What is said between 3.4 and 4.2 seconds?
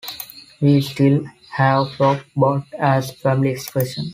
expression.